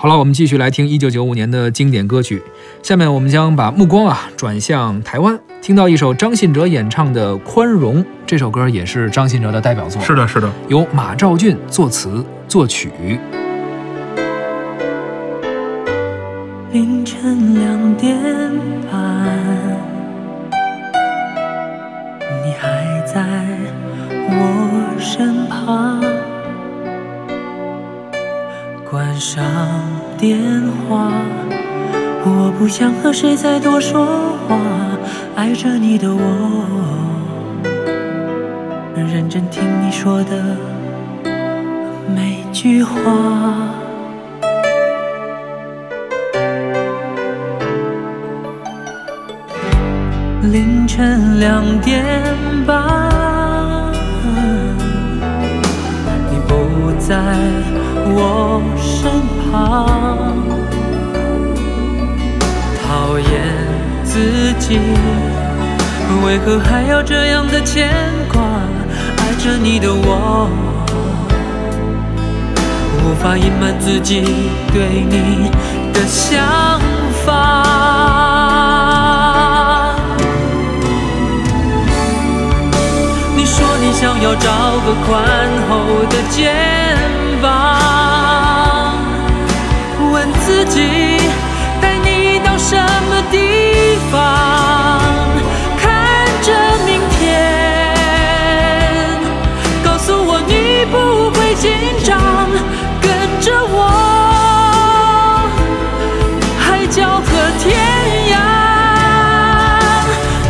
[0.00, 2.40] 好了，我们继续来听一九九五年的经典歌曲。
[2.84, 7.96] 下面我们将把目光啊转向台湾，听到一首张信哲演唱的《宽容》。
[8.24, 10.00] 这首歌也是张信哲的代表作。
[10.00, 13.18] 是的，是的，由马兆骏作词作曲。
[16.70, 18.16] 凌晨两点
[28.90, 29.44] 关上
[30.16, 30.38] 电
[30.88, 31.12] 话，
[32.24, 34.06] 我不想和谁再多说
[34.48, 34.58] 话。
[35.36, 36.64] 爱着你的我，
[38.96, 40.56] 认真听你说的
[42.16, 42.94] 每句话。
[50.50, 52.02] 凌晨两点
[52.66, 52.97] 半，
[59.00, 59.86] 身旁，
[62.82, 63.30] 讨厌
[64.02, 64.80] 自己，
[66.26, 67.88] 为何还要这样的牵
[68.32, 68.42] 挂？
[69.18, 70.50] 爱着你的我，
[73.04, 75.48] 无法隐瞒自己对你
[75.92, 76.80] 的想
[77.24, 77.28] 法。
[83.36, 84.50] 你说你想要找
[84.84, 85.14] 个宽
[85.68, 86.66] 厚的肩。
[87.40, 87.46] 膀，
[90.18, 90.80] 问自己
[91.80, 92.74] 带你到什
[93.08, 94.18] 么地方？
[95.80, 96.50] 看着
[96.84, 97.28] 明天，
[99.84, 101.70] 告诉我你不会紧
[102.02, 102.18] 张，
[103.00, 103.08] 跟
[103.40, 103.78] 着我，
[106.58, 107.30] 海角和
[107.62, 107.78] 天
[108.32, 108.34] 涯。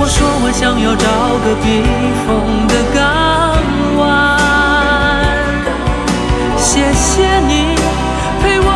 [0.00, 1.06] 我说我想要找
[1.44, 1.66] 个避
[2.24, 2.26] 风
[2.68, 2.98] 的港
[3.98, 4.02] 湾。
[6.56, 7.52] 谢谢你
[8.40, 8.66] 陪我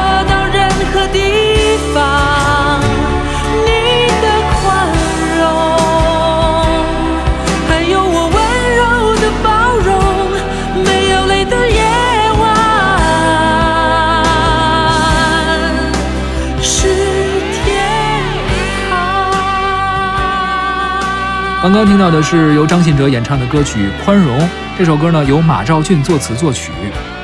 [21.62, 24.36] 刚刚听到的是由张信哲演唱的歌曲《宽容》，
[24.77, 26.73] 这首歌呢由马兆骏作词作曲。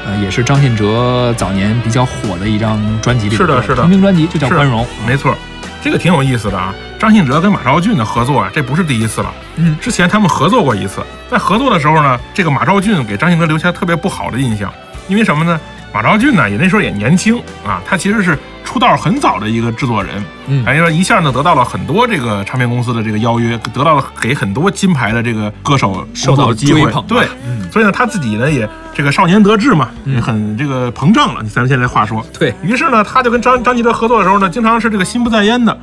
[0.07, 5.35] 呃，也是张信哲早年比较火的一张专辑里，是的，是的，同名专辑就叫《宽容》，没错，
[5.83, 6.73] 这个挺有意思的啊。
[7.01, 14.73] 张信哲跟马兆骏的合作啊，这不是第一次了，嗯，之前他们合作过一次，在合作的时候呢，这个马兆骏给张信哲留下特别不好的印象，
[15.09, 15.59] 因为什么呢？
[15.93, 18.39] 马昭俊呢，也那时候也年轻啊，他其实是。
[18.65, 32.55] 出道很早的一个制作人，嗯，等于说一下呢得到了很多这个唱片公司的这个邀约，得到了给很多金牌的这个歌手受到机会，对，嗯，所以呢他自己呢也这个少年得志嘛，也很这个膨胀了，咱们现在话说，对。
[32.63, 35.75] 于是呢他就跟张张信哲合作的时候呢，经常是这个心不在焉的，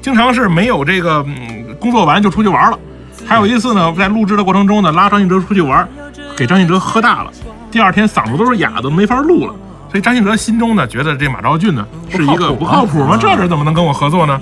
[0.00, 2.78] 经常是没有这个嗯工作完就出去玩了，
[3.26, 5.88] 还有一次呢在录制的过程中呢拉张信哲出去玩，
[6.36, 7.32] 给张信哲喝大了，
[7.70, 9.54] 第二天嗓子都是哑的，没法录了。
[9.90, 13.18] 所以张信哲心中呢，觉得这马昭俊呢是一个不靠谱吗？
[13.20, 14.38] 这人怎么能跟我合作呢？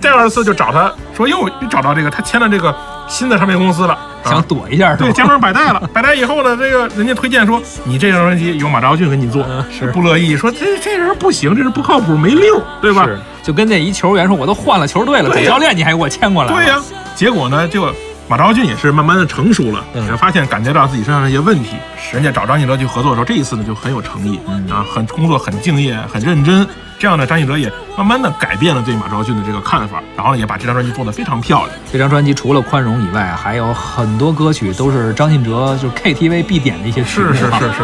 [0.00, 2.74] 第二次就找他说，又又找到这个他签了这个
[3.08, 5.80] 新的唱片公司了，想躲一下，对，加盟百代了。
[5.92, 13.04] 百代以后呢，这个人家推荐说，你这张专辑由马昭俊给你做，是不乐意，说这这人不行，这人不靠谱，没溜，对吧？
[13.04, 16.52] 是，就跟那一球员说，我都换了球队了，主教练你还给我签过来？
[16.52, 16.80] 对呀，
[17.14, 17.92] 结果呢就。
[18.28, 21.76] 马昭俊也是慢慢的成熟了，也发现感觉到自己身上的一些问题，
[22.12, 24.38] 人家找张信哲去合作的时候，这一次呢就很有诚意，
[24.70, 26.66] 啊，很工作很敬业，很认真。
[26.98, 31.70] 这样呢，张信哲也慢慢的改变了对马昭俊的这个看法，然后呢也把这张专辑做得非常漂亮。
[31.90, 37.32] 这张专辑除了宽容以外，还有很多歌曲都是张信哲就是 KTV 必点的一些曲目。
[37.32, 37.82] 是是是是。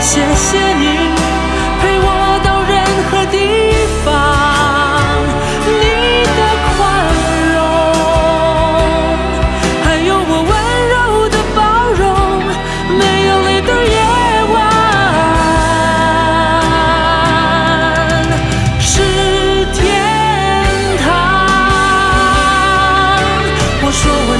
[0.00, 0.89] 谢谢。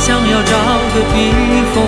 [0.01, 0.57] 想要找
[0.95, 1.31] 个避
[1.75, 1.85] 风